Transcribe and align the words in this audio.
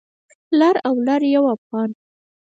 لر 0.59 0.75
او 0.87 0.95
لر 1.07 1.21
یو 1.35 1.43
افغان 1.55 1.89